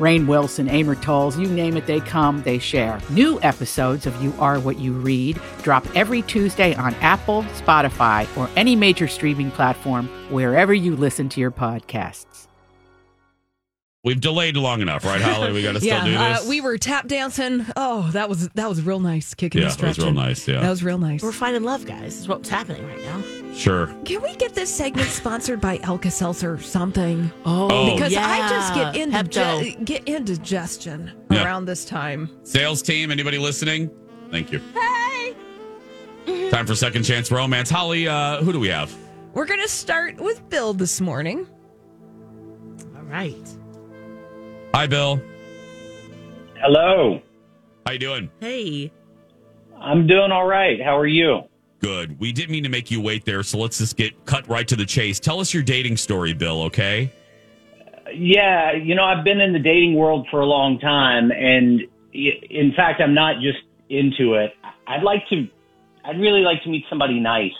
Rainn 0.00 0.26
Wilson, 0.26 0.68
Amor 0.68 0.94
Towles, 0.96 1.38
you 1.38 1.46
name 1.46 1.76
it, 1.76 1.86
they 1.86 2.00
come, 2.00 2.42
they 2.42 2.58
share. 2.58 2.98
New 3.10 3.38
episodes 3.42 4.06
of 4.06 4.20
You 4.22 4.32
Are 4.38 4.58
What 4.58 4.78
You 4.78 4.94
Read 4.94 5.38
drop 5.62 5.86
every 5.94 6.22
Tuesday 6.22 6.74
on 6.74 6.94
Apple, 6.96 7.42
Spotify, 7.54 8.26
or 8.36 8.48
any 8.56 8.74
major 8.74 9.06
streaming 9.06 9.50
platform 9.50 10.08
wherever 10.30 10.72
you 10.72 10.96
listen 10.96 11.28
to 11.28 11.40
your 11.40 11.50
podcasts. 11.50 12.46
We've 14.02 14.18
delayed 14.20 14.56
long 14.56 14.80
enough, 14.80 15.04
right, 15.04 15.20
Holly? 15.20 15.52
We 15.52 15.62
got 15.62 15.72
to 15.72 15.80
still 15.82 16.02
do 16.02 16.12
this. 16.12 16.46
uh, 16.46 16.48
we 16.48 16.62
were 16.62 16.78
tap 16.78 17.06
dancing. 17.06 17.66
Oh, 17.76 18.08
that 18.12 18.30
was 18.30 18.48
that 18.50 18.66
was 18.66 18.80
real 18.80 19.00
nice. 19.00 19.34
Kicking 19.34 19.60
Yeah, 19.60 19.68
and 19.68 19.76
that 19.78 19.86
was 19.88 19.98
real 19.98 20.12
nice, 20.12 20.48
yeah. 20.48 20.60
that 20.62 20.70
was 20.70 20.82
real 20.82 20.96
nice. 20.96 21.22
We're 21.22 21.32
finding 21.32 21.64
love, 21.64 21.84
guys. 21.84 22.16
Is 22.16 22.26
what's 22.26 22.48
happening 22.48 22.86
right 22.86 23.02
now. 23.02 23.22
Sure. 23.54 23.88
Can 24.04 24.22
we 24.22 24.34
get 24.36 24.54
this 24.54 24.74
segment 24.74 25.08
sponsored 25.08 25.60
by 25.60 25.78
Alka-Seltzer 25.82 26.54
or 26.54 26.58
something? 26.60 27.30
Oh. 27.44 27.92
because 27.94 28.14
I 28.16 28.48
just 28.48 28.74
get 28.74 28.94
indige- 28.94 29.84
get 29.84 30.04
indigestion 30.08 31.10
Yeah. 31.30 31.44
around 31.44 31.64
this 31.66 31.84
time. 31.84 32.30
Sales 32.42 32.80
team, 32.82 33.10
anybody 33.10 33.38
listening? 33.38 33.90
Thank 34.30 34.52
you. 34.52 34.60
Hey. 34.74 35.34
Time 36.50 36.66
for 36.66 36.74
second 36.74 37.02
chance 37.02 37.30
romance. 37.30 37.68
Holly, 37.70 38.06
uh, 38.08 38.42
who 38.42 38.52
do 38.52 38.60
we 38.60 38.68
have? 38.68 38.94
We're 39.34 39.46
gonna 39.46 39.68
start 39.68 40.20
with 40.20 40.48
Bill 40.48 40.72
this 40.72 41.00
morning. 41.00 41.46
All 42.96 43.02
right. 43.02 43.48
Hi, 44.74 44.86
Bill. 44.86 45.20
Hello. 46.60 47.20
How 47.86 47.92
you 47.92 47.98
doing? 47.98 48.30
Hey. 48.40 48.92
I'm 49.80 50.06
doing 50.06 50.30
all 50.30 50.46
right. 50.46 50.80
How 50.82 50.96
are 50.98 51.06
you? 51.06 51.42
Good. 51.80 52.20
We 52.20 52.32
didn't 52.32 52.50
mean 52.50 52.64
to 52.64 52.68
make 52.68 52.90
you 52.90 53.00
wait 53.00 53.24
there, 53.24 53.42
so 53.42 53.58
let's 53.58 53.78
just 53.78 53.96
get 53.96 54.26
cut 54.26 54.46
right 54.48 54.68
to 54.68 54.76
the 54.76 54.84
chase. 54.84 55.18
Tell 55.18 55.40
us 55.40 55.52
your 55.54 55.62
dating 55.62 55.96
story, 55.96 56.34
Bill. 56.34 56.62
Okay. 56.64 57.10
Yeah, 58.12 58.72
you 58.72 58.94
know, 58.94 59.04
I've 59.04 59.24
been 59.24 59.40
in 59.40 59.52
the 59.52 59.58
dating 59.58 59.94
world 59.94 60.26
for 60.30 60.40
a 60.40 60.46
long 60.46 60.78
time, 60.78 61.30
and 61.30 61.82
in 62.12 62.72
fact, 62.74 63.00
I'm 63.00 63.14
not 63.14 63.36
just 63.40 63.60
into 63.88 64.34
it. 64.34 64.52
I'd 64.86 65.02
like 65.02 65.26
to, 65.28 65.48
I'd 66.04 66.18
really 66.20 66.42
like 66.42 66.62
to 66.64 66.68
meet 66.68 66.84
somebody 66.90 67.20
nice. 67.20 67.52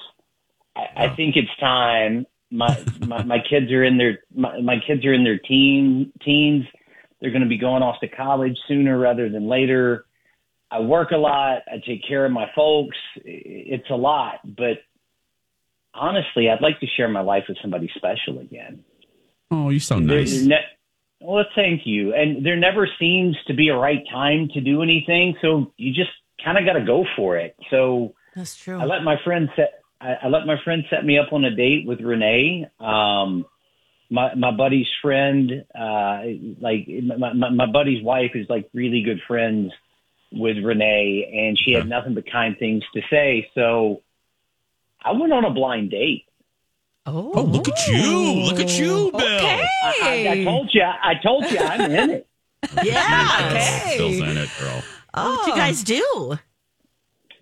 I, 0.77 0.87
I 0.97 1.09
think 1.15 1.37
it's 1.37 1.51
time. 1.59 2.27
My, 2.51 2.85
my 3.07 3.23
my 3.23 3.39
kids 3.39 3.71
are 3.71 3.85
in 3.85 3.97
their 3.97 4.19
my, 4.35 4.61
my 4.61 4.81
kids 4.85 5.05
are 5.07 5.13
in 5.13 5.23
their 5.23 5.39
teen 5.39 6.13
teens. 6.21 6.67
They're 7.21 7.31
going 7.31 7.43
to 7.43 7.49
be 7.49 7.59
going 7.59 7.83
off 7.83 8.01
to 8.01 8.09
college 8.09 8.59
sooner 8.67 8.99
rather 8.99 9.29
than 9.29 9.47
later. 9.47 10.05
I 10.71 10.81
work 10.81 11.11
a 11.11 11.17
lot. 11.17 11.63
I 11.67 11.83
take 11.85 12.07
care 12.07 12.25
of 12.25 12.33
my 12.33 12.47
folks. 12.55 12.97
It's 13.25 13.91
a 13.91 13.97
lot, 13.97 14.41
but 14.45 14.79
honestly, 15.95 16.49
I'd 16.49 16.63
like 16.63 16.79
to 16.81 16.87
share 16.97 17.09
my 17.09 17.23
life 17.23 17.45
with 17.49 17.59
somebody 17.61 17.91
special 17.97 18.39
again. 18.39 18.85
Oh, 19.51 19.71
you 19.71 19.81
sound 19.81 20.07
nice. 20.07 20.31
There's 20.31 20.47
Ne- 20.47 20.57
well, 21.21 21.45
thank 21.55 21.83
you. 21.85 22.15
And 22.15 22.47
there 22.47 22.57
never 22.57 22.89
seems 22.99 23.37
to 23.47 23.55
be 23.55 23.69
a 23.69 23.77
right 23.77 24.03
time 24.11 24.49
to 24.55 24.61
do 24.61 24.83
anything, 24.83 25.37
so 25.43 25.73
you 25.77 25.93
just 25.93 26.11
kind 26.43 26.57
of 26.57 26.65
got 26.65 26.75
to 26.75 26.85
go 26.85 27.05
for 27.17 27.37
it. 27.37 27.57
So 27.71 28.15
That's 28.35 28.57
true. 28.57 28.79
I 28.79 28.85
let 28.85 29.03
my 29.03 29.17
friend 29.25 29.49
set. 29.57 29.83
I, 30.01 30.15
I 30.23 30.29
let 30.29 30.47
my 30.47 30.57
friend 30.65 30.85
set 30.89 31.05
me 31.05 31.19
up 31.19 31.33
on 31.33 31.45
a 31.45 31.55
date 31.55 31.87
with 31.87 32.01
Renee. 32.01 32.69
Um, 32.79 33.45
my 34.09 34.35
my 34.35 34.51
buddy's 34.51 34.89
friend, 35.03 35.65
uh, 35.79 36.23
like 36.61 36.89
my, 37.19 37.35
my 37.35 37.51
my 37.51 37.67
buddy's 37.67 38.03
wife 38.03 38.31
is 38.35 38.47
like 38.49 38.71
really 38.73 39.03
good 39.03 39.21
friends 39.27 39.73
with 40.33 40.59
Renee, 40.59 41.31
and 41.49 41.59
she 41.59 41.73
had 41.73 41.89
nothing 41.89 42.15
but 42.15 42.31
kind 42.31 42.57
things 42.59 42.85
to 42.95 43.03
say. 43.11 43.51
So 43.55 44.03
I 45.03 45.13
went 45.13 45.33
on 45.33 45.45
a 45.45 45.51
blind 45.51 45.91
date. 45.91 46.25
Oh, 47.07 47.33
Oh, 47.35 47.43
look 47.43 47.69
at 47.69 47.89
you! 47.89 48.45
Look 48.45 48.61
at 48.61 48.79
you, 48.79 49.11
oh, 49.13 49.19
Bill. 49.19 49.27
Okay. 49.27 49.65
I, 50.29 50.33
I 50.33 50.45
told 50.45 50.71
you. 50.73 50.83
I 50.83 51.15
told 51.23 51.51
you. 51.51 51.59
I'm 51.59 51.91
in 51.91 52.11
it. 52.11 52.27
yeah. 52.85 53.49
Okay. 53.51 53.95
Bill's 53.99 54.19
in 54.19 54.37
it, 54.37 54.51
girl. 54.61 54.83
Oh. 55.15 55.39
What 55.39 55.47
you 55.49 55.55
guys 55.55 55.83
do? 55.83 56.39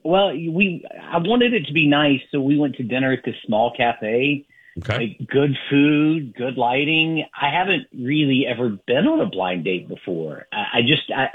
Well, 0.04 0.30
we 0.30 0.84
I 1.02 1.18
wanted 1.18 1.52
it 1.52 1.66
to 1.66 1.72
be 1.72 1.86
nice, 1.86 2.20
so 2.30 2.40
we 2.40 2.56
went 2.56 2.76
to 2.76 2.82
dinner 2.82 3.12
at 3.12 3.24
this 3.24 3.34
small 3.44 3.74
cafe. 3.76 4.46
Okay. 4.78 4.96
Like 5.18 5.28
good 5.28 5.56
food, 5.68 6.34
good 6.34 6.56
lighting. 6.56 7.24
I 7.38 7.50
haven't 7.50 7.88
really 7.92 8.46
ever 8.46 8.70
been 8.86 9.06
on 9.08 9.20
a 9.20 9.26
blind 9.26 9.64
date 9.64 9.88
before. 9.88 10.46
I, 10.52 10.78
I 10.78 10.82
just 10.82 11.10
I 11.14 11.28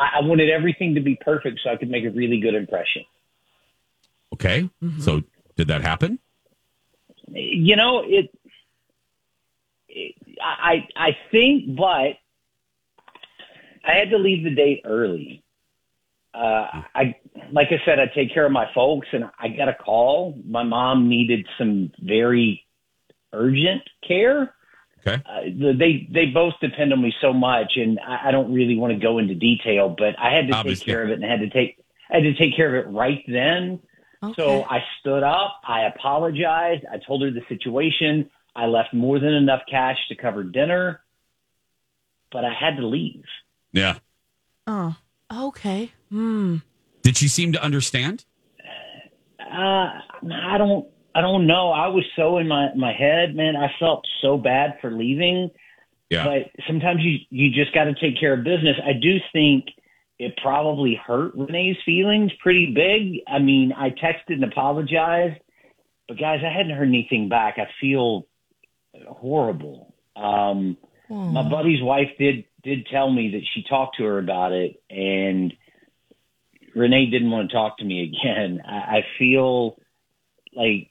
I 0.00 0.20
wanted 0.22 0.50
everything 0.50 0.94
to 0.94 1.00
be 1.00 1.18
perfect 1.20 1.60
so 1.62 1.70
I 1.70 1.76
could 1.76 1.90
make 1.90 2.04
a 2.04 2.10
really 2.10 2.40
good 2.40 2.54
impression. 2.54 3.04
Okay. 4.32 4.68
So, 5.00 5.22
did 5.56 5.68
that 5.68 5.82
happen? 5.82 6.18
You 7.28 7.76
know 7.76 8.02
it. 8.06 8.34
it 9.88 10.14
I 10.42 10.86
I 10.96 11.16
think, 11.30 11.76
but 11.76 12.16
I 13.84 13.94
had 13.94 14.10
to 14.10 14.18
leave 14.18 14.44
the 14.44 14.54
date 14.54 14.82
early. 14.84 15.42
Uh, 16.32 16.82
I 16.94 17.16
like 17.52 17.68
I 17.70 17.84
said, 17.84 17.98
I 17.98 18.06
take 18.06 18.32
care 18.32 18.46
of 18.46 18.52
my 18.52 18.72
folks, 18.74 19.08
and 19.12 19.24
I 19.38 19.48
got 19.48 19.68
a 19.68 19.74
call. 19.74 20.38
My 20.44 20.62
mom 20.62 21.08
needed 21.08 21.46
some 21.58 21.92
very 22.00 22.64
urgent 23.32 23.82
care. 24.06 24.54
Okay. 25.06 25.22
Uh, 25.24 25.72
they 25.78 26.06
they 26.12 26.26
both 26.26 26.54
depend 26.60 26.92
on 26.92 27.00
me 27.02 27.12
so 27.20 27.32
much, 27.32 27.72
and 27.76 27.98
I, 28.06 28.28
I 28.28 28.30
don't 28.30 28.52
really 28.52 28.76
want 28.76 28.92
to 28.92 28.98
go 28.98 29.18
into 29.18 29.34
detail, 29.34 29.94
but 29.96 30.18
I 30.18 30.34
had 30.34 30.48
to 30.48 30.54
Obviously. 30.54 30.84
take 30.84 30.86
care 30.86 31.02
of 31.04 31.10
it, 31.10 31.14
and 31.14 31.24
had 31.24 31.40
to 31.40 31.48
take 31.50 31.78
I 32.10 32.16
had 32.16 32.22
to 32.24 32.34
take 32.34 32.54
care 32.56 32.76
of 32.76 32.86
it 32.86 32.90
right 32.90 33.22
then. 33.26 33.80
So 34.36 34.64
I 34.64 34.80
stood 35.00 35.22
up, 35.22 35.62
I 35.66 35.84
apologized, 35.86 36.84
I 36.92 36.98
told 36.98 37.22
her 37.22 37.30
the 37.30 37.40
situation. 37.48 38.28
I 38.54 38.66
left 38.66 38.92
more 38.92 39.18
than 39.18 39.32
enough 39.32 39.62
cash 39.70 39.96
to 40.10 40.14
cover 40.14 40.44
dinner, 40.44 41.00
but 42.30 42.44
I 42.44 42.52
had 42.52 42.76
to 42.76 42.86
leave. 42.86 43.24
Yeah. 43.72 43.98
Oh, 44.66 44.96
Okay. 45.32 45.92
hmm. 46.10 46.56
Did 47.02 47.16
she 47.16 47.28
seem 47.28 47.52
to 47.52 47.62
understand? 47.64 48.26
Uh, 49.40 49.88
I 50.34 50.56
don't, 50.58 50.86
I 51.14 51.20
don't 51.20 51.46
know. 51.46 51.70
I 51.70 51.88
was 51.88 52.04
so 52.16 52.38
in 52.38 52.48
my 52.48 52.74
my 52.74 52.92
head, 52.92 53.34
man. 53.34 53.56
I 53.56 53.72
felt 53.78 54.06
so 54.22 54.36
bad 54.36 54.78
for 54.80 54.90
leaving. 54.90 55.50
Yeah. 56.08 56.24
But 56.24 56.62
sometimes 56.66 57.00
you 57.02 57.18
you 57.30 57.50
just 57.50 57.74
got 57.74 57.84
to 57.84 57.94
take 57.94 58.18
care 58.18 58.34
of 58.34 58.44
business. 58.44 58.76
I 58.84 58.92
do 58.92 59.18
think 59.32 59.66
it 60.18 60.36
probably 60.42 60.94
hurt 60.94 61.34
Renee's 61.34 61.76
feelings 61.84 62.30
pretty 62.42 62.66
big. 62.74 63.22
I 63.26 63.38
mean, 63.38 63.72
I 63.72 63.90
texted 63.90 64.34
and 64.34 64.44
apologized, 64.44 65.40
but 66.06 66.18
guys, 66.18 66.40
I 66.44 66.52
hadn't 66.52 66.76
heard 66.76 66.88
anything 66.88 67.28
back. 67.28 67.56
I 67.58 67.68
feel 67.80 68.26
horrible. 69.06 69.94
Um, 70.16 70.76
my 71.08 71.48
buddy's 71.48 71.82
wife 71.82 72.10
did 72.18 72.44
did 72.62 72.86
tell 72.86 73.10
me 73.10 73.30
that 73.32 73.42
she 73.52 73.64
talked 73.68 73.96
to 73.96 74.04
her 74.04 74.18
about 74.18 74.52
it, 74.52 74.80
and 74.90 75.52
Renee 76.74 77.06
didn't 77.06 77.30
want 77.30 77.50
to 77.50 77.56
talk 77.56 77.78
to 77.78 77.84
me 77.84 78.02
again. 78.02 78.60
I, 78.64 78.98
I 78.98 79.06
feel 79.18 79.76
like 80.54 80.90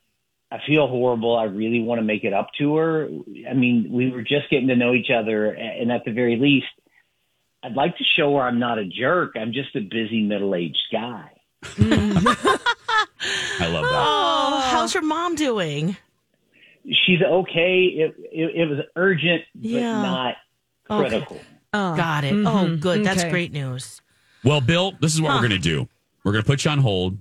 I 0.52 0.58
feel 0.66 0.88
horrible. 0.88 1.38
I 1.38 1.44
really 1.44 1.82
want 1.82 2.00
to 2.00 2.04
make 2.04 2.24
it 2.24 2.34
up 2.34 2.50
to 2.58 2.76
her. 2.78 3.08
I 3.50 3.54
mean, 3.54 3.88
we 3.92 4.10
were 4.12 4.24
just 4.24 4.50
getting 4.50 4.68
to 4.70 4.76
know 4.76 4.94
each 4.94 5.12
other, 5.12 5.52
and 5.52 5.92
at 5.92 6.04
the 6.06 6.12
very 6.12 6.38
least, 6.38 6.66
I'd 7.62 7.76
like 7.76 7.98
to 7.98 8.04
show 8.04 8.36
her 8.36 8.42
I'm 8.44 8.58
not 8.60 8.80
a 8.80 8.86
jerk. 8.86 9.34
I'm 9.36 9.52
just 9.54 9.76
a 9.76 9.82
busy 9.82 10.24
middle 10.24 10.56
aged 10.56 10.82
guy. 10.92 11.30
I 11.78 13.68
love 13.68 13.84
that. 13.90 14.08
Oh, 14.08 14.68
how's 14.72 14.94
your 14.94 15.04
mom 15.04 15.36
doing? 15.36 15.98
She's 17.06 17.22
okay. 17.22 17.84
It 17.86 18.16
it, 18.32 18.56
it 18.62 18.70
was 18.70 18.80
urgent, 18.96 19.44
but 19.54 19.68
Yeah. 19.68 20.02
not 20.02 20.36
Okay. 20.90 21.10
critical. 21.10 21.46
Oh. 21.74 21.96
Got 21.96 22.24
it. 22.24 22.34
Oh, 22.34 22.66
Mhm. 22.68 22.80
good. 22.80 23.06
That's 23.06 23.22
Okay. 23.22 23.30
great 23.30 23.52
news. 23.52 24.02
Well, 24.44 24.62
Bill, 24.62 24.94
this 25.00 25.14
is 25.14 25.22
what 25.22 25.30
Huh. 25.32 25.36
we're 25.42 25.48
going 25.50 25.62
to 25.62 25.70
do. 25.70 25.88
We're 26.24 26.32
going 26.32 26.44
to 26.44 26.48
put 26.48 26.66
you 26.66 26.72
on 26.72 26.80
hold. 26.80 27.18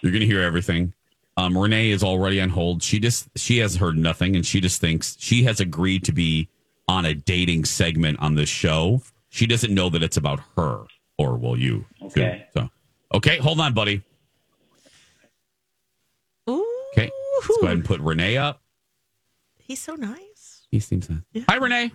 You're 0.00 0.12
going 0.12 0.20
to 0.20 0.26
hear 0.26 0.40
everything. 0.40 0.94
Um, 1.38 1.56
Renee 1.56 1.90
is 1.90 2.02
already 2.02 2.40
on 2.40 2.48
hold. 2.48 2.82
She 2.82 2.98
just 2.98 3.28
she 3.36 3.58
has 3.58 3.76
heard 3.76 3.96
nothing, 3.96 4.34
and 4.34 4.44
she 4.44 4.60
just 4.60 4.80
thinks 4.80 5.16
she 5.20 5.44
has 5.44 5.60
agreed 5.60 6.02
to 6.04 6.12
be 6.12 6.48
on 6.88 7.04
a 7.04 7.14
dating 7.14 7.64
segment 7.64 8.18
on 8.18 8.34
this 8.34 8.48
show. 8.48 9.02
She 9.28 9.46
doesn't 9.46 9.72
know 9.72 9.88
that 9.90 10.02
it's 10.02 10.16
about 10.16 10.40
her, 10.56 10.82
or 11.16 11.36
will 11.36 11.56
you? 11.56 11.84
too. 12.00 12.06
Okay. 12.06 12.46
So, 12.54 12.68
okay, 13.14 13.36
hold 13.38 13.60
on, 13.60 13.72
buddy. 13.72 14.02
Ooh. 16.50 16.66
Okay, 16.92 17.08
let's 17.36 17.46
go 17.46 17.66
ahead 17.66 17.76
and 17.76 17.84
put 17.84 18.00
Renee 18.00 18.36
up. 18.36 18.60
He's 19.58 19.80
so 19.80 19.94
nice. 19.94 20.66
He 20.72 20.80
seems 20.80 21.08
nice. 21.08 21.44
Hi, 21.48 21.54
Renee. 21.54 21.92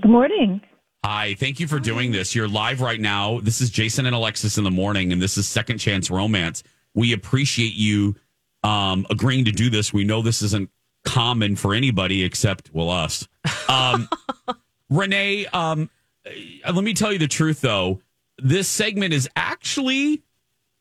Good 0.00 0.10
morning. 0.10 0.62
Hi, 1.04 1.34
thank 1.34 1.60
you 1.60 1.68
for 1.68 1.80
doing 1.80 2.12
this. 2.12 2.34
You're 2.34 2.48
live 2.48 2.80
right 2.80 3.00
now. 3.00 3.40
This 3.40 3.60
is 3.60 3.68
Jason 3.68 4.06
and 4.06 4.16
Alexis 4.16 4.56
in 4.56 4.64
the 4.64 4.70
morning, 4.70 5.12
and 5.12 5.20
this 5.20 5.36
is 5.36 5.46
Second 5.46 5.76
Chance 5.76 6.10
Romance. 6.10 6.62
We 6.94 7.12
appreciate 7.12 7.74
you 7.74 8.16
um, 8.62 9.06
agreeing 9.10 9.44
to 9.46 9.52
do 9.52 9.70
this. 9.70 9.92
We 9.92 10.04
know 10.04 10.22
this 10.22 10.42
isn't 10.42 10.70
common 11.04 11.56
for 11.56 11.74
anybody 11.74 12.24
except, 12.24 12.70
well, 12.72 12.90
us. 12.90 13.28
Um, 13.68 14.08
Renee, 14.90 15.46
um, 15.46 15.90
uh, 16.26 16.72
let 16.72 16.84
me 16.84 16.94
tell 16.94 17.12
you 17.12 17.18
the 17.18 17.28
truth, 17.28 17.60
though. 17.60 18.00
This 18.38 18.68
segment 18.68 19.12
is 19.12 19.28
actually 19.36 20.22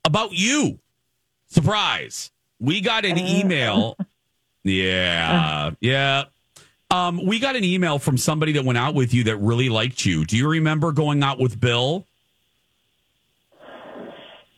about 0.05 0.31
you. 0.31 0.79
Surprise. 1.47 2.31
We 2.59 2.81
got 2.81 3.05
an 3.05 3.17
email. 3.17 3.97
Yeah. 4.65 5.71
Yeah. 5.81 6.23
Um, 6.89 7.25
we 7.25 7.39
got 7.39 7.55
an 7.55 7.63
email 7.63 7.99
from 7.99 8.17
somebody 8.17 8.53
that 8.53 8.63
went 8.63 8.77
out 8.77 8.95
with 8.95 9.13
you 9.13 9.25
that 9.25 9.37
really 9.37 9.67
liked 9.67 10.05
you. 10.05 10.23
Do 10.25 10.37
you 10.37 10.47
remember 10.47 10.91
going 10.91 11.21
out 11.21 11.37
with 11.37 11.59
Bill? 11.59 12.07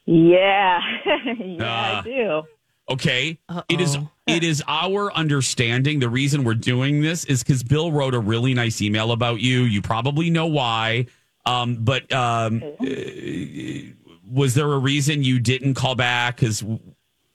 Yeah, 0.05 0.79
yeah, 1.39 1.63
Uh, 1.63 1.99
I 1.99 2.01
do. 2.03 2.43
Okay. 2.87 3.39
It 3.67 3.81
is 3.81 3.95
Uh-oh. 3.95 4.11
it 4.27 4.43
is 4.43 4.63
our 4.67 5.11
understanding 5.13 5.99
the 5.99 6.09
reason 6.09 6.43
we're 6.43 6.53
doing 6.53 7.01
this 7.01 7.25
is 7.25 7.41
because 7.43 7.63
Bill 7.63 7.91
wrote 7.91 8.13
a 8.13 8.19
really 8.19 8.53
nice 8.53 8.79
email 8.81 9.11
about 9.11 9.39
you. 9.41 9.63
You 9.63 9.81
probably 9.81 10.29
know 10.29 10.45
why. 10.45 11.07
Um, 11.47 11.77
but 11.83 12.11
um, 12.13 12.61
uh, 12.79 12.85
was 14.31 14.53
there 14.53 14.71
a 14.71 14.77
reason 14.77 15.23
you 15.23 15.39
didn't 15.39 15.73
call 15.73 15.95
back? 15.95 16.35
Because 16.37 16.63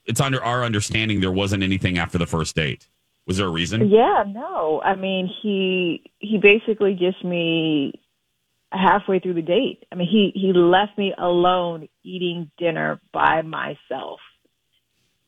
it's 0.05 0.21
under 0.21 0.43
our 0.43 0.63
understanding 0.65 1.21
there 1.21 1.33
wasn't 1.33 1.63
anything 1.65 1.99
after 1.99 2.19
the 2.19 2.27
first 2.27 2.55
date. 2.55 2.89
Was 3.27 3.37
there 3.39 3.47
a 3.47 3.51
reason? 3.51 3.89
Yeah, 3.89 4.25
no. 4.27 4.81
I 4.85 4.95
mean, 4.95 5.27
he 5.43 6.03
he 6.19 6.39
basically 6.39 6.95
just 6.95 7.25
me 7.25 8.01
halfway 8.73 9.19
through 9.19 9.35
the 9.35 9.43
date. 9.43 9.85
I 9.91 9.95
mean, 9.97 10.09
he 10.09 10.33
he 10.35 10.53
left 10.53 10.97
me 10.99 11.13
alone 11.17 11.89
eating 12.05 12.51
dinner 12.59 13.01
by 13.13 13.43
myself. 13.43 14.21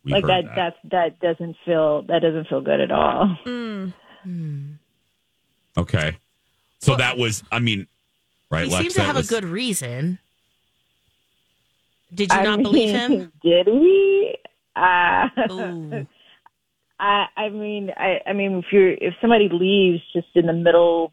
We 0.04 0.12
like 0.12 0.24
heard 0.24 0.46
that, 0.46 0.54
That's 0.56 0.76
that 0.90 1.20
doesn't 1.20 1.56
feel 1.64 2.02
that 2.08 2.20
doesn't 2.22 2.48
feel 2.48 2.60
good 2.60 2.80
at 2.80 2.90
all. 2.90 3.36
Okay. 5.76 6.16
So 6.80 6.96
that 6.96 7.16
was, 7.16 7.44
I 7.52 7.60
mean, 7.60 7.86
right? 8.50 8.64
He 8.66 8.70
Lex, 8.72 8.82
seems 8.82 8.94
to 8.94 9.02
have 9.02 9.16
was- 9.16 9.30
a 9.30 9.34
good 9.34 9.44
reason. 9.44 10.18
Did 12.14 12.30
you 12.30 12.38
I 12.38 12.42
not 12.42 12.58
mean, 12.58 12.62
believe 12.64 12.90
him? 12.90 13.32
Did 13.42 13.66
he? 13.68 14.34
Uh, 14.76 15.28
Ooh. 15.50 16.06
I 17.00 17.24
I 17.36 17.48
mean 17.48 17.90
I 17.96 18.20
I 18.26 18.32
mean 18.32 18.58
if 18.58 18.66
you're 18.70 18.92
if 18.92 19.14
somebody 19.20 19.48
leaves 19.50 20.02
just 20.12 20.28
in 20.34 20.46
the 20.46 20.52
middle 20.52 21.12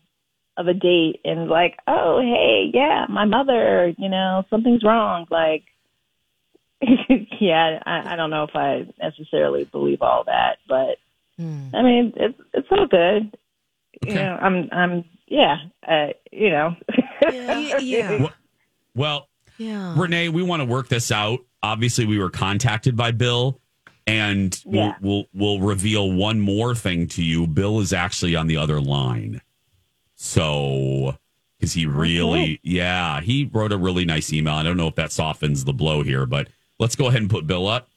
of 0.60 0.68
a 0.68 0.74
date 0.74 1.22
and 1.26 1.48
like 1.50 1.78
oh 1.88 2.20
hey 2.22 2.70
yeah 2.74 3.06
my 3.10 3.26
mother 3.26 3.94
you 3.98 4.10
know 4.10 4.44
something's 4.50 4.84
wrong 4.84 5.26
like 5.32 5.64
yeah 7.40 7.80
I 7.86 8.14
I 8.14 8.16
don't 8.16 8.30
know 8.30 8.44
if 8.44 8.56
I 8.56 8.86
necessarily 9.02 9.66
believe 9.66 10.02
all 10.02 10.24
that 10.26 10.58
but 10.68 10.98
Hmm. 11.38 11.74
I 11.74 11.82
mean 11.84 12.14
it's 12.18 12.38
it's 12.54 12.68
all 12.70 12.86
good 12.88 13.38
you 14.06 14.14
know 14.14 14.38
I'm 14.42 14.68
I'm 14.74 15.06
yeah 15.28 15.56
uh, 15.88 16.08
you 16.32 16.50
know 16.50 16.76
Yeah. 17.32 17.78
yeah. 17.80 18.28
Well, 18.96 19.30
Yeah. 19.58 19.94
Renee, 19.98 20.28
we 20.30 20.44
want 20.44 20.60
to 20.62 20.66
work 20.66 20.90
this 20.90 21.12
out. 21.12 21.40
Obviously, 21.64 22.06
we 22.06 22.18
were 22.20 22.30
contacted 22.30 22.98
by 22.98 23.12
Bill, 23.12 23.62
and 24.08 24.60
Yeah. 24.66 24.96
we'll, 25.00 25.26
we'll 25.34 25.58
we'll 25.60 25.68
reveal 25.68 26.12
one 26.12 26.42
more 26.42 26.76
thing 26.76 27.08
to 27.10 27.24
you. 27.24 27.48
Bill 27.48 27.80
is 27.80 27.94
actually 27.94 28.36
on 28.36 28.48
the 28.48 28.58
other 28.58 28.82
line, 28.82 29.42
so 30.22 31.16
because 31.58 31.72
he 31.72 31.86
really, 31.86 32.60
yeah, 32.62 33.22
he 33.22 33.50
wrote 33.52 33.72
a 33.72 33.78
really 33.78 34.04
nice 34.04 34.34
email. 34.34 34.56
I 34.56 34.64
don't 34.64 34.76
know 34.76 34.88
if 34.88 34.96
that 34.96 35.14
softens 35.14 35.64
the 35.64 35.72
blow 35.72 36.04
here, 36.04 36.26
but 36.26 36.50
let's 36.78 36.98
go 36.98 37.08
ahead 37.08 37.22
and 37.22 37.30
put 37.30 37.48
Bill 37.48 37.68
up. 37.68 37.88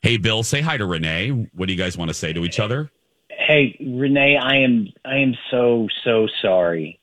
Hey, 0.00 0.16
Bill, 0.16 0.42
say 0.42 0.60
hi 0.60 0.76
to 0.76 0.86
Renee. 0.86 1.48
What 1.54 1.66
do 1.66 1.72
you 1.72 1.78
guys 1.78 1.96
want 1.96 2.08
to 2.08 2.14
say 2.14 2.32
to 2.32 2.44
each 2.44 2.58
other? 2.58 2.90
Hey, 3.28 3.76
Renee, 3.80 4.36
I 4.36 4.56
am 4.56 4.88
I 5.04 5.18
am 5.18 5.36
so 5.52 5.86
so 6.02 6.26
sorry. 6.42 6.98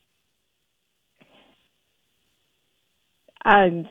Um, 3.45 3.87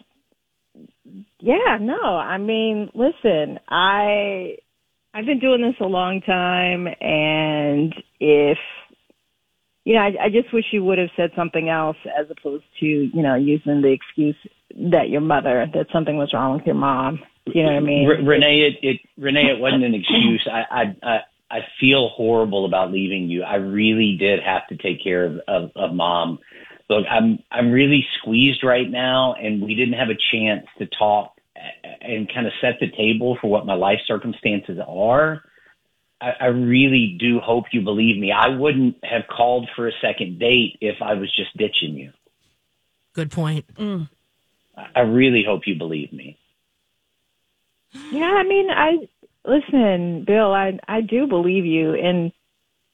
yeah, 1.41 1.79
no. 1.81 1.99
I 1.99 2.37
mean, 2.37 2.91
listen, 2.95 3.59
I 3.71 4.59
I've 5.15 5.25
been 5.25 5.41
doing 5.41 5.63
this 5.63 5.77
a 5.81 5.87
long 5.87 6.21
time, 6.21 6.87
and 7.01 7.95
if 8.21 8.59
you 9.89 9.95
know, 9.95 10.01
I, 10.01 10.27
I 10.27 10.29
just 10.29 10.53
wish 10.53 10.67
you 10.71 10.85
would 10.85 10.99
have 10.99 11.09
said 11.17 11.31
something 11.35 11.71
else 11.71 11.97
as 12.07 12.27
opposed 12.31 12.65
to 12.81 12.87
you 12.87 13.23
know 13.23 13.37
using 13.37 13.81
the 13.81 13.89
excuse 13.89 14.37
that 14.93 15.09
your 15.09 15.23
mother 15.23 15.67
that 15.73 15.87
something 15.91 16.19
was 16.19 16.31
wrong 16.35 16.59
with 16.59 16.67
your 16.67 16.75
mom. 16.75 17.21
You 17.47 17.63
know 17.63 17.71
what 17.71 17.77
I 17.77 17.81
mean? 17.81 18.07
Re- 18.07 18.23
Renee, 18.23 18.69
it, 18.69 18.87
it 18.87 19.01
Renee, 19.17 19.47
it 19.47 19.59
wasn't 19.59 19.85
an 19.85 19.95
excuse. 19.95 20.47
I, 20.53 20.61
I 20.71 20.83
I 21.03 21.19
I 21.51 21.59
feel 21.81 22.11
horrible 22.11 22.67
about 22.67 22.93
leaving 22.93 23.31
you. 23.31 23.45
I 23.45 23.55
really 23.55 24.19
did 24.21 24.41
have 24.45 24.67
to 24.69 24.77
take 24.77 25.03
care 25.03 25.25
of, 25.25 25.41
of, 25.49 25.71
of 25.75 25.95
mom. 25.95 26.39
Look, 26.91 27.07
I'm 27.11 27.39
I'm 27.51 27.71
really 27.71 28.05
squeezed 28.19 28.63
right 28.63 28.91
now, 28.91 29.37
and 29.41 29.63
we 29.63 29.75
didn't 29.75 29.95
have 29.95 30.11
a 30.11 30.37
chance 30.37 30.67
to 30.81 30.87
talk 30.99 31.33
and 32.03 32.31
kind 32.31 32.47
of 32.47 32.53
set 32.61 32.75
the 32.79 32.91
table 32.95 33.39
for 33.41 33.51
what 33.51 33.65
my 33.65 33.75
life 33.75 34.01
circumstances 34.07 34.79
are. 34.87 35.45
I, 36.21 36.33
I 36.41 36.47
really 36.47 37.17
do 37.19 37.39
hope 37.41 37.67
you 37.73 37.81
believe 37.83 38.19
me. 38.19 38.33
I 38.33 38.49
wouldn't 38.49 38.97
have 39.05 39.23
called 39.29 39.69
for 39.77 39.89
a 39.89 39.93
second 40.01 40.39
date 40.39 40.77
if 40.81 40.97
I 41.01 41.15
was 41.15 41.35
just 41.35 41.57
ditching 41.57 41.95
you. 41.95 42.13
Good 43.15 43.31
point. 43.31 43.65
I- 44.77 44.89
I 44.95 45.01
really 45.01 45.43
hope 45.45 45.67
you 45.67 45.75
believe 45.75 46.13
me. 46.13 46.39
Yeah, 48.13 48.33
I 48.37 48.45
mean, 48.45 48.71
I 48.71 49.09
listen, 49.45 50.25
Bill. 50.25 50.53
I 50.53 50.79
I 50.87 51.01
do 51.01 51.27
believe 51.27 51.65
you, 51.65 51.95
and 51.95 52.31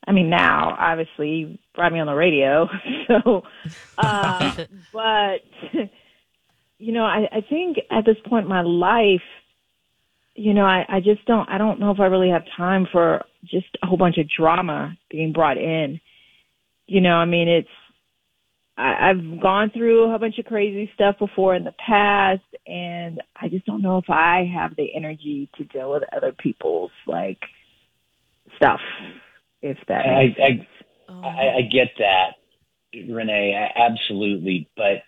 I 0.07 0.13
mean 0.13 0.31
now, 0.31 0.77
obviously, 0.79 1.31
you 1.31 1.59
brought 1.75 1.93
me 1.93 2.01
on 2.01 2.07
the 2.07 2.15
radio, 2.15 2.69
so. 3.07 3.43
Uh, 3.99 4.65
but 4.93 5.41
you 6.79 6.93
know, 6.93 7.05
I 7.05 7.29
I 7.31 7.41
think 7.43 7.79
at 7.91 8.05
this 8.07 8.17
point 8.27 8.45
in 8.45 8.49
my 8.49 8.63
life, 8.63 9.23
you 10.35 10.55
know, 10.55 10.65
I 10.65 10.85
I 10.89 11.01
just 11.01 11.25
don't 11.27 11.49
I 11.49 11.59
don't 11.59 11.81
know 11.81 11.91
if 11.91 12.01
I 12.01 12.07
really 12.07 12.31
have 12.31 12.45
time 12.57 12.87
for 12.91 13.25
just 13.45 13.67
a 13.83 13.87
whole 13.87 13.97
bunch 13.99 14.19
of 14.19 14.27
drama 14.29 14.97
being 15.11 15.33
brought 15.33 15.59
in. 15.59 16.01
You 16.87 17.01
know, 17.01 17.15
I 17.15 17.25
mean, 17.25 17.49
it's 17.49 17.69
I, 18.77 19.11
I've 19.11 19.41
gone 19.41 19.71
through 19.71 20.05
a 20.05 20.09
whole 20.09 20.19
bunch 20.19 20.39
of 20.39 20.47
crazy 20.47 20.91
stuff 20.95 21.17
before 21.19 21.55
in 21.55 21.65
the 21.65 21.75
past, 21.85 22.43
and 22.67 23.23
I 23.41 23.49
just 23.49 23.67
don't 23.67 23.83
know 23.83 23.99
if 23.99 24.11
I 24.11 24.51
have 24.53 24.75
the 24.77 24.95
energy 24.95 25.49
to 25.57 25.65
deal 25.65 25.93
with 25.93 26.03
other 26.15 26.33
people's 26.33 26.91
like 27.07 27.39
stuff. 28.57 28.81
If 29.63 29.79
that 29.89 30.05
I, 30.07 30.35
I, 30.43 31.17
I, 31.27 31.57
I 31.57 31.61
get 31.63 31.89
that, 31.99 32.35
Renee, 33.09 33.55
I- 33.57 33.81
absolutely. 33.81 34.69
But 34.77 35.03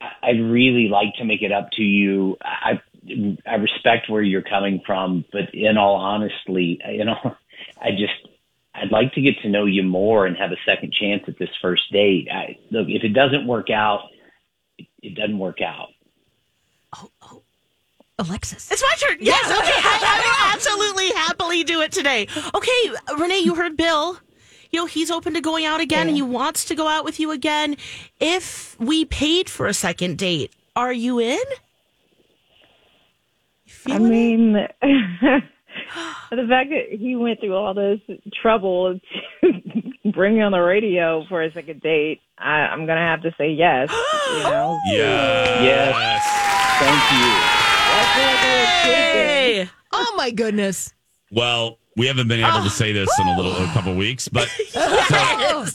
I- 0.00 0.28
I'd 0.30 0.40
really 0.40 0.88
like 0.88 1.14
to 1.18 1.24
make 1.24 1.42
it 1.42 1.52
up 1.52 1.70
to 1.72 1.82
you. 1.82 2.36
I, 2.42 2.80
I 3.52 3.56
respect 3.56 4.08
where 4.08 4.22
you're 4.22 4.40
coming 4.40 4.80
from, 4.86 5.26
but 5.30 5.54
in 5.54 5.76
all 5.76 5.96
honesty, 5.96 6.80
you 6.90 7.04
know, 7.04 7.36
I 7.80 7.90
just, 7.90 8.14
I'd 8.74 8.90
like 8.90 9.12
to 9.12 9.20
get 9.20 9.38
to 9.42 9.50
know 9.50 9.66
you 9.66 9.82
more 9.82 10.24
and 10.24 10.34
have 10.38 10.52
a 10.52 10.56
second 10.64 10.94
chance 10.94 11.24
at 11.28 11.38
this 11.38 11.50
first 11.60 11.82
date. 11.92 12.28
I, 12.32 12.56
look, 12.70 12.88
if 12.88 13.04
it 13.04 13.10
doesn't 13.10 13.46
work 13.46 13.68
out, 13.68 14.08
it, 14.78 14.86
it 15.02 15.14
doesn't 15.14 15.38
work 15.38 15.60
out. 15.60 15.88
Oh, 16.96 17.10
oh 17.20 17.42
Alexis. 18.18 18.72
It's 18.72 18.82
my 18.82 18.94
turn. 19.06 19.18
Yes. 19.20 19.44
Okay. 19.44 19.58
I, 19.60 19.98
I 20.02 20.48
will 20.48 20.54
absolutely 20.54 21.10
happily 21.10 21.62
do 21.62 21.82
it 21.82 21.92
today. 21.92 22.28
Okay, 22.54 22.90
Renee, 23.18 23.40
you 23.40 23.54
heard 23.54 23.76
Bill. 23.76 24.18
You 24.70 24.80
know, 24.80 24.86
he's 24.86 25.10
open 25.10 25.34
to 25.34 25.42
going 25.42 25.66
out 25.66 25.82
again 25.82 26.08
and 26.08 26.16
he 26.16 26.22
wants 26.22 26.64
to 26.66 26.74
go 26.74 26.88
out 26.88 27.04
with 27.04 27.20
you 27.20 27.30
again. 27.30 27.76
If 28.18 28.80
we 28.80 29.04
paid 29.04 29.50
for 29.50 29.66
a 29.66 29.74
second 29.74 30.16
date, 30.16 30.54
are 30.74 30.94
you 30.94 31.18
in? 31.18 31.42
You 33.86 33.94
I 33.94 33.98
mean, 33.98 34.52
the 34.82 36.46
fact 36.48 36.70
that 36.70 36.86
he 36.90 37.16
went 37.16 37.40
through 37.40 37.54
all 37.54 37.74
this 37.74 38.00
trouble 38.40 38.98
to 39.42 39.52
bring 40.12 40.34
me 40.36 40.42
on 40.42 40.52
the 40.52 40.58
radio 40.60 41.24
for 41.28 41.42
a 41.42 41.52
second 41.52 41.80
date, 41.82 42.20
I, 42.38 42.68
I'm 42.70 42.86
gonna 42.86 43.00
have 43.00 43.22
to 43.22 43.34
say 43.38 43.50
yes. 43.50 43.90
You 44.32 44.42
know, 44.44 44.78
Yes. 44.86 45.62
Yes. 45.62 46.78
Thank 46.80 47.12
you. 47.12 47.28
I 47.94 48.12
feel 48.14 48.26
like 48.26 48.44
a 48.44 48.48
little 48.48 48.66
kid 48.82 49.10
again. 49.10 49.66
Hey. 49.66 49.70
Oh 49.92 50.14
my 50.16 50.30
goodness. 50.30 50.92
Well, 51.30 51.78
we 51.96 52.06
haven't 52.06 52.28
been 52.28 52.40
able 52.40 52.62
to 52.62 52.70
say 52.70 52.92
this 52.92 53.10
in 53.20 53.26
a 53.26 53.36
little 53.36 53.54
a 53.54 53.66
couple 53.72 53.94
weeks, 53.94 54.28
but 54.28 54.48
so, 54.68 55.66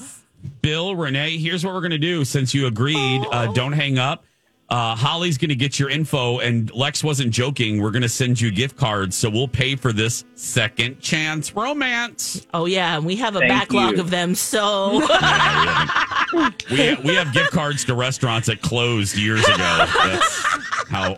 Bill, 0.62 0.96
Renee, 0.96 1.38
here's 1.38 1.64
what 1.64 1.74
we're 1.76 1.82
gonna 1.82 1.98
do. 2.00 2.26
Since 2.26 2.54
you 2.56 2.66
agreed, 2.68 3.22
uh, 3.32 3.52
don't 3.54 3.74
hang 3.74 4.00
up. 4.00 4.24
Uh, 4.70 4.96
Holly's 4.96 5.38
gonna 5.38 5.56
get 5.56 5.80
your 5.80 5.90
info, 5.90 6.40
and 6.40 6.70
Lex 6.74 7.02
wasn't 7.02 7.32
joking. 7.32 7.82
We're 7.82 7.92
gonna 7.92 8.10
send 8.10 8.42
you 8.42 8.52
gift 8.52 8.76
cards, 8.76 9.16
so 9.16 9.30
we'll 9.30 9.48
pay 9.48 9.78
for 9.78 9.94
this 9.94 10.26
second 10.36 11.00
chance 11.00 11.56
romance. 11.56 12.46
Oh 12.54 12.66
yeah, 12.66 12.98
and 12.98 13.06
we 13.06 13.16
have 13.16 13.38
a 13.38 13.40
Thank 13.40 13.52
backlog 13.52 13.94
you. 13.96 14.02
of 14.02 14.10
them. 14.10 14.36
So 14.36 15.00
Yeah, 15.10 15.86
we, 16.70 16.78
haven't- 16.78 17.04
we, 17.06 17.12
we 17.12 17.16
have 17.16 17.32
gift 17.34 17.52
cards 17.52 17.86
to 17.86 17.96
restaurants 17.96 18.48
that 18.48 18.62
closed 18.62 19.16
years 19.18 19.46
ago. 19.46 19.56
That's 19.58 20.46
how 20.90 21.14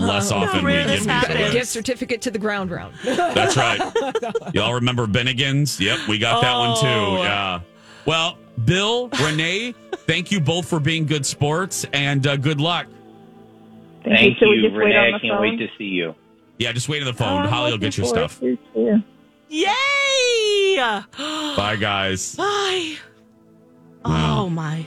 less 0.00 0.30
often 0.30 0.64
we 0.64 0.72
rare 0.72 0.82
give 0.82 0.90
this 0.90 1.00
each 1.02 1.06
happens. 1.10 1.40
other. 1.40 1.52
Gift 1.52 1.66
certificate 1.68 2.22
to 2.22 2.30
the 2.30 2.38
ground 2.38 2.70
round. 2.70 2.94
That's 3.04 3.56
right. 3.56 3.80
Y'all 4.54 4.74
remember 4.74 5.08
Bennigan's? 5.08 5.80
Yep, 5.80 6.06
we 6.08 6.18
got 6.18 6.40
that 6.42 6.56
one 6.56 6.76
too. 6.78 7.22
Yeah. 7.24 7.60
Well, 8.06 8.38
Bill, 8.64 9.08
Renee, 9.20 9.74
thank 10.06 10.30
you 10.30 10.40
both 10.40 10.68
for 10.68 10.80
being 10.80 11.06
good 11.06 11.24
sports 11.26 11.84
and 11.92 12.26
uh, 12.26 12.36
good 12.36 12.60
luck. 12.60 12.86
Thank, 14.04 14.16
Thank 14.18 14.38
So 14.38 14.46
you, 14.46 14.62
just 14.62 14.74
wait 14.74 14.84
Renee. 14.86 14.96
on 14.96 15.14
I 15.14 15.18
can't 15.18 15.32
phone? 15.34 15.40
wait 15.42 15.56
to 15.58 15.68
see 15.78 15.84
you. 15.84 16.14
Yeah, 16.58 16.72
just 16.72 16.88
wait 16.88 17.00
on 17.02 17.06
the 17.06 17.10
Oh, 17.12 17.14
phone. 17.14 17.42
I'm 17.42 17.48
Holly 17.48 17.70
will 17.72 17.78
get 17.78 17.96
your 17.96 18.06
stuff. 18.06 18.40
to 18.40 18.58
yay! 19.48 20.76
Bye, 21.56 21.76
guys. 21.78 22.34
Bye. 22.34 22.96
Wow. 24.04 24.44
Oh 24.44 24.50
my! 24.50 24.84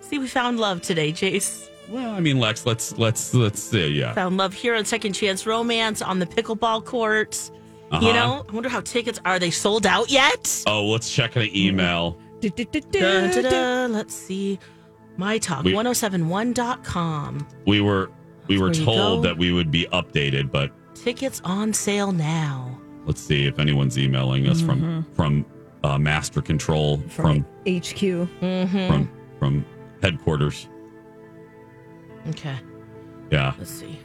See, 0.00 0.18
we 0.18 0.26
found 0.26 0.58
love 0.58 0.80
today, 0.80 1.12
Jace. 1.12 1.68
Well, 1.88 2.10
I 2.10 2.20
mean, 2.20 2.38
Lex, 2.38 2.64
let's 2.66 2.96
let's 2.96 3.34
let's 3.34 3.62
see. 3.62 3.88
Yeah. 3.88 4.14
Found 4.14 4.36
love 4.38 4.54
here 4.54 4.74
on 4.74 4.84
Second 4.84 5.12
Chance 5.12 5.46
Romance 5.46 6.00
on 6.00 6.18
the 6.18 6.26
pickleball 6.26 6.84
courts. 6.84 7.50
Uh-huh. 7.90 8.06
You 8.06 8.12
know, 8.14 8.46
I 8.48 8.52
wonder 8.52 8.68
how 8.68 8.80
tickets 8.80 9.20
are. 9.24 9.38
They 9.38 9.50
sold 9.50 9.84
out 9.86 10.10
yet? 10.10 10.62
Oh, 10.66 10.86
let's 10.86 11.12
check 11.12 11.32
the 11.34 11.50
email. 11.66 12.16
Let's 12.42 14.14
see. 14.14 14.58
My 15.16 15.38
talk 15.38 15.64
We- 15.64 15.72
1071.com. 15.74 17.46
We 17.66 17.80
were 17.80 18.10
we 18.46 18.58
were 18.58 18.70
There 18.70 18.80
you 18.80 18.84
told 18.84 19.22
go. 19.22 19.28
that 19.28 19.36
we 19.38 19.52
would 19.52 19.70
be 19.70 19.86
updated, 19.92 20.50
but 20.50 20.72
Tickets 20.94 21.40
on 21.44 21.72
sale 21.72 22.12
now. 22.12 22.78
let's 23.06 23.20
see 23.20 23.46
if 23.46 23.58
anyone's 23.58 23.96
emailing 23.98 24.48
us 24.48 24.60
from 24.60 25.04
from 25.14 25.44
uh, 25.84 25.98
Master 25.98 26.42
Control 26.42 26.98
from 27.08 27.44
HQ. 27.66 28.28
from 28.40 29.10
from 29.38 29.64
headquarters. 30.02 30.68
Okay, 32.28 32.56
Yeah. 33.30 33.54
let's 33.58 33.70
see. 33.70 33.98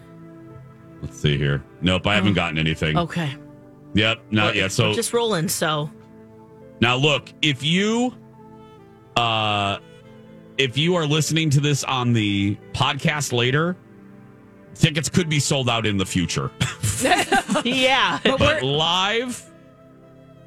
Let's 1.02 1.18
see 1.20 1.38
here. 1.38 1.64
Nope, 1.82 2.08
I 2.08 2.16
haven't 2.16 2.34
gotten 2.34 2.58
anything. 2.58 2.98
Okay. 2.98 3.36
Yep, 3.94 4.24
not 4.32 4.56
yet. 4.56 4.72
So 4.72 4.90
We're 4.90 4.96
just 4.96 5.14
rolling, 5.14 5.48
so. 5.50 5.90
now 6.82 6.96
look, 6.96 7.30
if 7.42 7.62
you 7.64 8.14
uh 9.18 9.78
if 10.58 10.78
you 10.78 10.96
are 10.96 11.06
listening 11.06 11.50
to 11.52 11.60
this 11.60 11.84
on 11.84 12.14
the 12.14 12.56
podcast 12.74 13.34
later, 13.34 13.76
tickets 14.74 15.10
could 15.10 15.28
be 15.30 15.40
sold 15.40 15.70
out 15.70 15.86
in 15.86 15.98
the 15.98 16.06
future. 16.06 16.52
Yeah. 17.66 18.20
but 18.24 18.64
live 18.64 19.52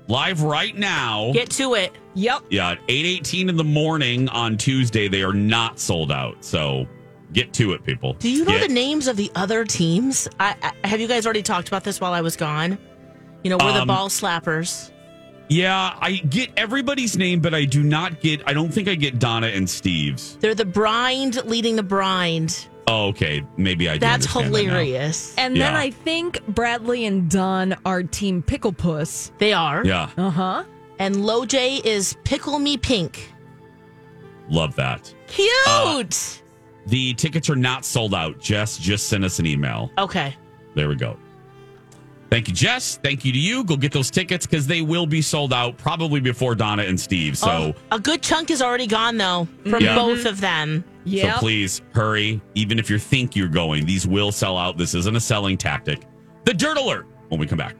live 0.08 0.42
right 0.42 0.74
now, 0.76 1.30
Get 1.32 1.50
to 1.50 1.74
it. 1.74 1.92
Yep. 2.14 2.44
yeah, 2.50 2.70
at 2.72 2.86
8:18 2.88 3.48
in 3.50 3.56
the 3.56 3.64
morning 3.64 4.28
on 4.30 4.56
Tuesday 4.56 5.08
they 5.08 5.22
are 5.22 5.32
not 5.34 5.78
sold 5.78 6.10
out. 6.10 6.42
So 6.44 6.86
get 7.34 7.52
to 7.54 7.72
it 7.72 7.84
people. 7.84 8.14
Do 8.14 8.30
you 8.30 8.44
know 8.44 8.52
Get- 8.52 8.68
the 8.68 8.74
names 8.74 9.06
of 9.08 9.16
the 9.16 9.30
other 9.34 9.64
teams? 9.64 10.26
I, 10.40 10.56
I, 10.82 10.86
have 10.88 11.00
you 11.00 11.06
guys 11.08 11.26
already 11.26 11.42
talked 11.42 11.68
about 11.68 11.84
this 11.84 12.00
while 12.00 12.12
I 12.14 12.22
was 12.22 12.36
gone? 12.36 12.78
You 13.44 13.50
know, 13.50 13.58
we're 13.58 13.72
the 13.74 13.82
Um, 13.82 13.88
ball 13.88 14.08
slappers. 14.08 14.90
Yeah, 15.50 15.96
I 16.00 16.12
get 16.28 16.50
everybody's 16.56 17.16
name 17.16 17.40
but 17.40 17.54
I 17.54 17.64
do 17.64 17.82
not 17.82 18.20
get 18.20 18.42
I 18.46 18.52
don't 18.52 18.72
think 18.72 18.86
I 18.88 18.94
get 18.94 19.18
Donna 19.18 19.46
and 19.48 19.68
Steve's. 19.68 20.36
They're 20.36 20.54
the 20.54 20.64
brined 20.64 21.42
leading 21.46 21.76
the 21.76 21.82
brined. 21.82 22.68
Oh, 22.86 23.08
okay. 23.08 23.44
Maybe 23.58 23.88
I 23.88 23.94
do 23.94 24.00
That's 24.00 24.26
understand 24.26 24.54
that 24.54 24.62
now. 24.64 24.68
hilarious. 24.70 25.34
And 25.36 25.56
then 25.56 25.74
I 25.74 25.90
think 25.90 26.44
Bradley 26.48 27.04
and 27.06 27.28
Don 27.30 27.76
are 27.84 28.02
Team 28.02 28.42
Pickle 28.42 28.72
Puss. 28.72 29.30
They 29.38 29.52
are. 29.52 29.84
Yeah, 29.84 30.10
Uh 30.16 30.30
huh. 30.30 30.64
And 30.98 31.16
Loj 31.16 31.84
is 31.84 32.16
Pickle 32.24 32.58
Me 32.58 32.76
Pink. 32.76 33.32
love 34.48 34.74
that. 34.76 35.14
Cute. 35.26 36.42
The 36.86 37.12
tickets 37.14 37.50
are 37.50 37.56
not 37.56 37.84
sold 37.84 38.14
out. 38.14 38.40
Jess 38.40 38.78
just 38.78 39.08
sent 39.08 39.22
us 39.24 39.38
an 39.38 39.46
email. 39.46 39.90
okay. 39.98 40.34
There 40.74 40.88
we 40.88 40.96
go. 40.96 41.18
Thank 42.30 42.48
you, 42.48 42.54
Jess. 42.54 42.98
Thank 43.02 43.24
you 43.24 43.32
to 43.32 43.38
you. 43.38 43.64
Go 43.64 43.76
get 43.76 43.90
those 43.90 44.10
tickets 44.10 44.46
because 44.46 44.66
they 44.66 44.82
will 44.82 45.06
be 45.06 45.22
sold 45.22 45.52
out 45.52 45.78
probably 45.78 46.20
before 46.20 46.54
Donna 46.54 46.82
and 46.82 47.00
Steve. 47.00 47.38
So, 47.38 47.48
Oh, 47.50 47.74
a 47.96 47.98
good 47.98 48.20
chunk 48.22 48.50
is 48.50 48.60
already 48.60 48.86
gone 48.86 49.16
though 49.16 49.48
from 49.68 49.82
Yeah. 49.82 49.94
both 49.94 50.26
of 50.26 50.40
them. 50.40 50.84
Yeah. 51.04 51.34
so 51.34 51.38
please 51.40 51.80
hurry. 51.94 52.40
Even 52.54 52.78
if 52.78 52.90
you 52.90 52.98
think 52.98 53.34
you're 53.34 53.48
going, 53.48 53.86
these 53.86 54.06
will 54.06 54.30
sell 54.30 54.58
out. 54.58 54.76
This 54.76 54.94
isn't 54.94 55.16
a 55.16 55.20
selling 55.20 55.56
tactic. 55.56 56.02
The 56.44 56.52
Dirt 56.52 56.76
Alert 56.76 57.06
when 57.30 57.40
we 57.40 57.46
come 57.46 57.58
back. 57.58 57.76